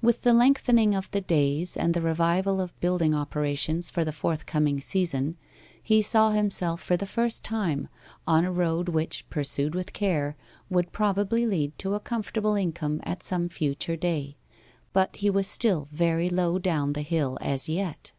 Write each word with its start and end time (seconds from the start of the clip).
With 0.00 0.22
the 0.22 0.32
lengthening 0.32 0.94
of 0.94 1.10
the 1.10 1.20
days, 1.20 1.76
and 1.76 1.92
the 1.92 2.00
revival 2.00 2.60
of 2.60 2.78
building 2.78 3.12
operations 3.12 3.90
for 3.90 4.04
the 4.04 4.12
forthcoming 4.12 4.80
season, 4.80 5.36
he 5.82 6.02
saw 6.02 6.30
himself, 6.30 6.80
for 6.80 6.96
the 6.96 7.04
first 7.04 7.42
time, 7.42 7.88
on 8.28 8.44
a 8.44 8.52
road 8.52 8.88
which, 8.88 9.28
pursued 9.28 9.74
with 9.74 9.92
care, 9.92 10.36
would 10.70 10.92
probably 10.92 11.46
lead 11.48 11.76
to 11.80 11.94
a 11.94 11.98
comfortable 11.98 12.54
income 12.54 13.00
at 13.02 13.24
some 13.24 13.48
future 13.48 13.96
day. 13.96 14.36
But 14.92 15.16
he 15.16 15.30
was 15.30 15.48
still 15.48 15.88
very 15.90 16.28
low 16.28 16.60
down 16.60 16.92
the 16.92 17.02
hill 17.02 17.36
as 17.40 17.68
yet. 17.68 18.12